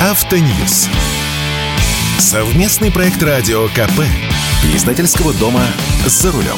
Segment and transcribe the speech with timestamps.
[0.00, 0.88] Автоньюз.
[2.20, 4.04] Совместный проект радио КП.
[4.72, 5.66] Издательского дома
[6.06, 6.56] «За рулем».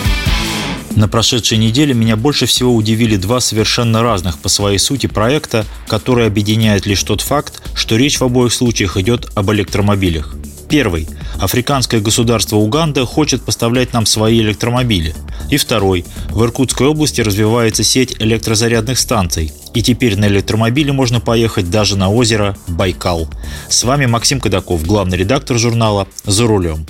[0.95, 6.27] На прошедшей неделе меня больше всего удивили два совершенно разных по своей сути проекта, которые
[6.27, 10.35] объединяют лишь тот факт, что речь в обоих случаях идет об электромобилях.
[10.71, 11.09] Первый.
[11.41, 15.17] Африканское государство Уганда хочет поставлять нам свои электромобили.
[15.51, 16.05] И второй.
[16.29, 19.53] В Иркутской области развивается сеть электрозарядных станций.
[19.75, 23.29] И теперь на электромобиле можно поехать даже на озеро Байкал.
[23.69, 26.87] С вами Максим Кадаков, главный редактор журнала «За рулем».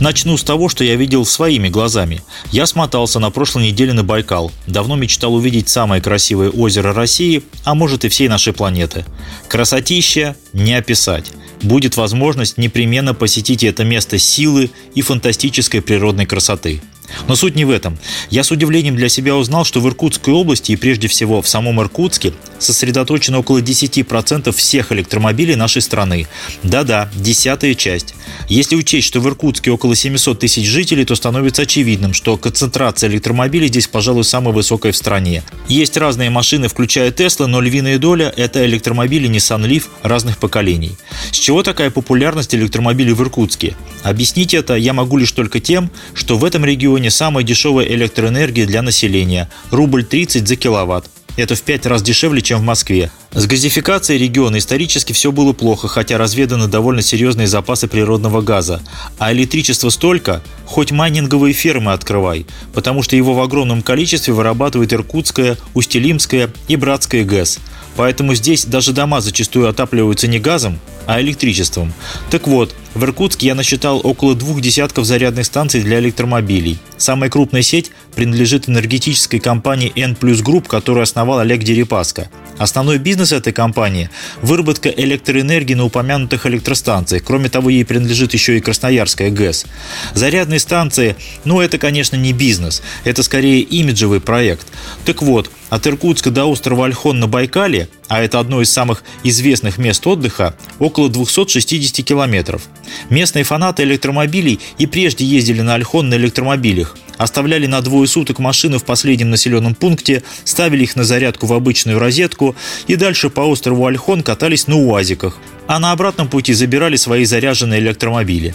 [0.00, 2.22] Начну с того, что я видел своими глазами.
[2.50, 4.50] Я смотался на прошлой неделе на Байкал.
[4.66, 9.04] Давно мечтал увидеть самое красивое озеро России, а может и всей нашей планеты.
[9.46, 11.30] Красотища не описать
[11.62, 16.82] будет возможность непременно посетить это место силы и фантастической природной красоты.
[17.28, 17.98] Но суть не в этом.
[18.30, 21.80] Я с удивлением для себя узнал, что в Иркутской области и прежде всего в самом
[21.80, 26.26] Иркутске сосредоточено около 10% всех электромобилей нашей страны.
[26.62, 28.14] Да-да, десятая часть.
[28.48, 33.68] Если учесть, что в Иркутске около 700 тысяч жителей, то становится очевидным, что концентрация электромобилей
[33.68, 35.42] здесь, пожалуй, самая высокая в стране.
[35.68, 40.96] Есть разные машины, включая Tesla, но львиная доля– это электромобили Nissan Leaf разных поколений.
[41.30, 43.76] С чего такая популярность электромобилей в Иркутске?
[44.02, 48.82] Объяснить это я могу лишь только тем, что в этом регионе самая дешевая электроэнергия для
[48.82, 51.06] населения– рубль 30 за киловатт.
[51.36, 53.10] Это в пять раз дешевле, чем в Москве.
[53.32, 58.82] С газификацией региона исторически все было плохо, хотя разведаны довольно серьезные запасы природного газа.
[59.18, 65.56] А электричества столько, хоть майнинговые фермы открывай, потому что его в огромном количестве вырабатывает Иркутская,
[65.72, 67.58] Устилимская и Братская ГЭС.
[67.96, 71.92] Поэтому здесь даже дома зачастую отапливаются не газом, а электричеством.
[72.30, 76.78] Так вот, в Иркутске я насчитал около двух десятков зарядных станций для электромобилей.
[76.96, 82.30] Самая крупная сеть принадлежит энергетической компании N Group, которую основал Олег Дерипаска.
[82.58, 84.10] Основной бизнес этой компании–
[84.42, 87.24] выработка электроэнергии на упомянутых электростанциях.
[87.24, 89.66] Кроме того, ей принадлежит еще и Красноярская ГЭС.
[90.14, 94.66] Зарядные станции, ну это, конечно, не бизнес, это скорее имиджевый проект.
[95.04, 99.78] Так вот, от Иркутска до острова Альхон на Байкале, а это одно из самых известных
[99.78, 102.62] мест отдыха, около 260 километров.
[103.08, 108.78] Местные фанаты электромобилей и прежде ездили на Альхон на электромобилях, оставляли на двое суток машины
[108.78, 112.56] в последнем населенном пункте, ставили их на зарядку в обычную розетку
[112.88, 115.38] и дальше по острову Альхон катались на УАЗиках,
[115.68, 118.54] а на обратном пути забирали свои заряженные электромобили.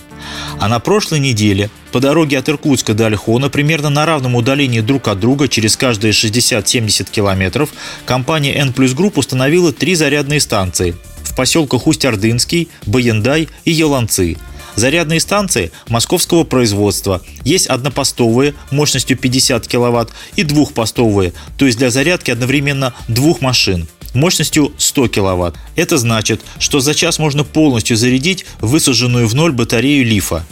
[0.60, 5.08] А на прошлой неделе по дороге от Иркутска до Альхона примерно на равном удалении друг
[5.08, 7.70] от друга через каждые 60-70 километров
[8.06, 14.36] компания N Plus Group установила три зарядные станции в поселках Усть-Ордынский, Баяндай и Еланцы–
[14.78, 17.22] Зарядные станции московского производства.
[17.44, 24.74] Есть однопостовые мощностью 50 кВт и двухпостовые, то есть для зарядки одновременно двух машин мощностью
[24.78, 25.56] 100 кВт.
[25.76, 30.46] Это значит, что за час можно полностью зарядить высаженную в ноль батарею лифа.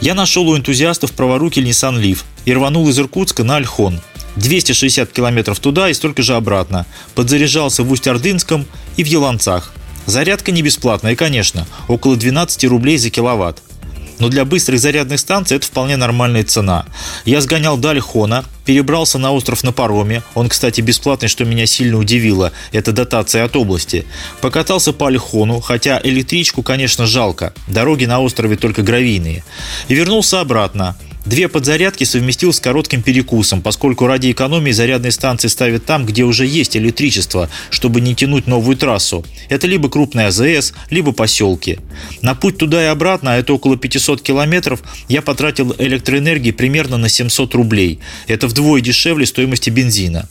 [0.00, 4.00] Я нашел у энтузиастов праворуки Nissan Leaf и рванул из Иркутска на Альхон.
[4.36, 6.86] 260 километров туда и столько же обратно.
[7.14, 8.66] Подзаряжался в Усть-Ордынском
[8.96, 9.72] и в Еланцах.
[10.06, 13.62] Зарядка не бесплатная, конечно, около 12 рублей за киловатт.
[14.18, 16.86] Но для быстрых зарядных станций это вполне нормальная цена.
[17.24, 20.22] Я сгонял до Альхона, перебрался на остров на пароме.
[20.34, 22.52] Он, кстати, бесплатный, что меня сильно удивило.
[22.70, 24.06] Это дотация от области.
[24.40, 27.52] Покатался по Альхону, хотя электричку, конечно, жалко.
[27.66, 29.42] Дороги на острове только гравийные.
[29.88, 30.96] И вернулся обратно.
[31.24, 36.46] Две подзарядки совместил с коротким перекусом, поскольку ради экономии зарядные станции ставят там, где уже
[36.46, 39.24] есть электричество, чтобы не тянуть новую трассу.
[39.48, 41.78] Это либо крупная АЗС, либо поселки.
[42.22, 47.08] На путь туда и обратно, а это около 500 километров, я потратил электроэнергии примерно на
[47.08, 48.00] 700 рублей.
[48.26, 50.28] Это вдвое дешевле стоимости бензина.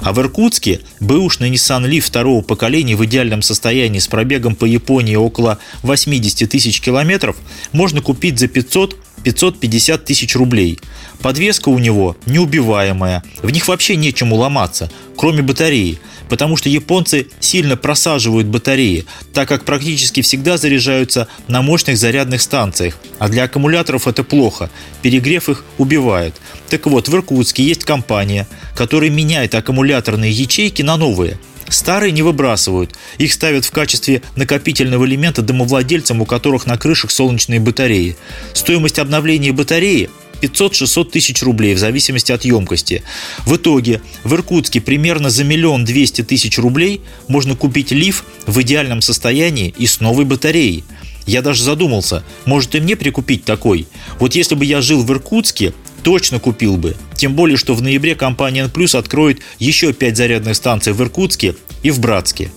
[0.00, 5.16] А в Иркутске бэушный Nissan Leaf второго поколения в идеальном состоянии с пробегом по Японии
[5.16, 7.36] около 80 тысяч километров
[7.72, 10.78] можно купить за 500 550 тысяч рублей.
[11.20, 17.76] Подвеска у него неубиваемая, в них вообще нечему ломаться, кроме батареи, потому что японцы сильно
[17.76, 24.24] просаживают батареи, так как практически всегда заряжаются на мощных зарядных станциях, а для аккумуляторов это
[24.24, 24.70] плохо,
[25.02, 26.34] перегрев их убивает.
[26.68, 31.38] Так вот, в Иркутске есть компания, которая меняет аккумуляторные ячейки на новые–
[31.72, 32.94] Старые не выбрасывают.
[33.16, 38.16] Их ставят в качестве накопительного элемента домовладельцам, у которых на крышах солнечные батареи.
[38.52, 40.10] Стоимость обновления батареи
[40.42, 43.02] 500-600 тысяч рублей в зависимости от емкости.
[43.46, 49.00] В итоге в Иркутске примерно за миллион двести тысяч рублей можно купить лиф в идеальном
[49.00, 50.84] состоянии и с новой батареей.
[51.26, 53.86] Я даже задумался, может и мне прикупить такой.
[54.18, 55.72] Вот если бы я жил в Иркутске,
[56.02, 56.96] точно купил бы.
[57.16, 61.90] Тем более, что в ноябре компания N откроет еще 5 зарядных станций в Иркутске и
[61.90, 62.50] в Братске.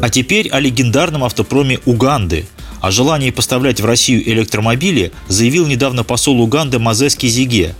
[0.00, 2.46] А теперь о легендарном автопроме Уганды.
[2.80, 7.74] О желании поставлять в Россию электромобили заявил недавно посол Уганды Мазески Зиге.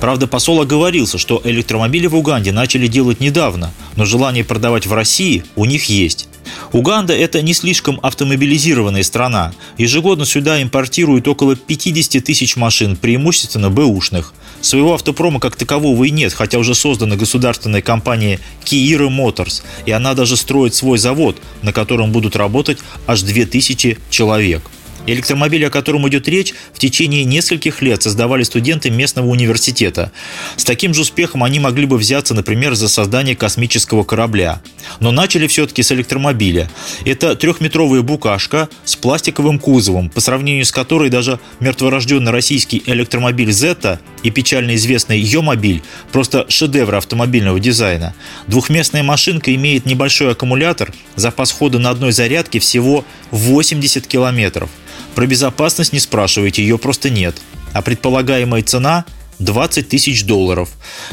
[0.00, 5.44] Правда, посол оговорился, что электромобили в Уганде начали делать недавно, но желание продавать в России
[5.56, 6.28] у них есть.
[6.72, 9.52] Уганда– это не слишком автомобилизированная страна.
[9.76, 14.32] Ежегодно сюда импортируют около 50 тысяч машин, преимущественно бэушных.
[14.62, 20.14] Своего автопрома как такового и нет, хотя уже создана государственная компания Kiira Motors, и она
[20.14, 24.62] даже строит свой завод, на котором будут работать аж 2000 человек.
[25.06, 30.12] Электромобили, о котором идет речь, в течение нескольких лет создавали студенты местного университета.
[30.56, 34.60] С таким же успехом они могли бы взяться, например, за создание космического корабля.
[35.00, 36.70] Но начали все-таки с электромобиля.
[37.04, 43.98] Это трехметровая букашка с пластиковым кузовом, по сравнению с которой даже мертворожденный российский электромобиль Zeta
[44.22, 45.82] и печально известный Йомобиль–
[46.12, 48.14] просто шедевр автомобильного дизайна.
[48.46, 54.70] Двухместная машинка имеет небольшой аккумулятор, запас хода на одной зарядке всего 80 километров.
[55.14, 57.36] Про безопасность не спрашивайте, ее просто нет.
[57.72, 59.04] А предполагаемая цена
[59.38, 60.70] 20 тысяч долларов.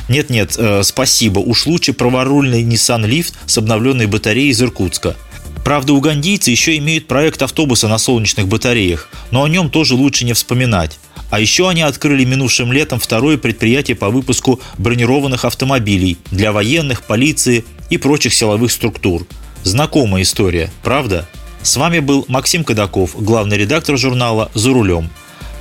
[0.10, 5.16] Нет-нет, э, спасибо, уж лучше праворульный Nissan Leaf с обновленной батареей из Иркутска.
[5.64, 10.34] Правда, угандийцы еще имеют проект автобуса на солнечных батареях, но о нем тоже лучше не
[10.34, 11.00] вспоминать.
[11.30, 17.66] А еще они открыли минувшим летом второе предприятие по выпуску бронированных автомобилей для военных, полиции
[17.90, 19.26] и прочих силовых структур.
[19.64, 21.28] Знакомая история, правда?
[21.62, 25.10] С вами был Максим Кадаков, главный редактор журнала «За рулем».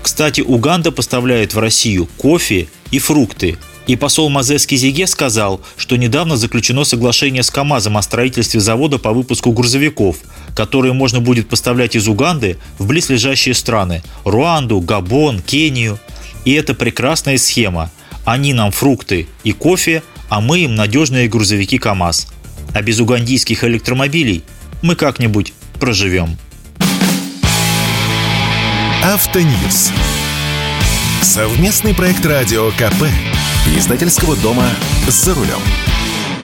[0.02, 3.58] Кстати, Уганда поставляет в Россию кофе и фрукты.
[3.88, 9.12] И посол Мазески Зиге сказал, что недавно заключено соглашение с КАМАЗом о строительстве завода по
[9.12, 10.18] выпуску грузовиков,
[10.56, 16.00] которые можно будет поставлять из Уганды в близлежащие страны– Руанду, Габон, Кению.
[16.44, 17.92] И это прекрасная схема.
[18.24, 22.28] Они нам фрукты и кофе, а мы им надежные грузовики КАМАЗ.
[22.72, 24.42] А без угандийских электромобилей
[24.82, 26.38] мы как-нибудь проживем.
[29.04, 29.92] Автоньюз.
[31.20, 33.04] Совместный проект радио КП.
[33.76, 34.68] Издательского дома
[35.06, 35.60] «За рулем».